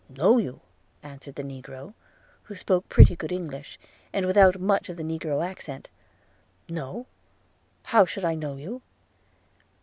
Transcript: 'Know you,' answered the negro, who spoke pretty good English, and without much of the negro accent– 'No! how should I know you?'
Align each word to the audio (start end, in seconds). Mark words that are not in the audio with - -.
'Know 0.09 0.39
you,' 0.39 0.61
answered 1.03 1.35
the 1.35 1.43
negro, 1.43 1.93
who 2.45 2.55
spoke 2.55 2.89
pretty 2.89 3.15
good 3.15 3.31
English, 3.31 3.77
and 4.11 4.25
without 4.25 4.59
much 4.59 4.89
of 4.89 4.97
the 4.97 5.03
negro 5.03 5.47
accent– 5.47 5.89
'No! 6.67 7.05
how 7.83 8.03
should 8.05 8.25
I 8.25 8.33
know 8.33 8.55
you?' 8.55 8.81